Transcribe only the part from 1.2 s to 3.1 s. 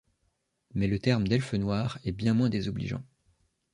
d'elfe noir est bien moins désobligeant.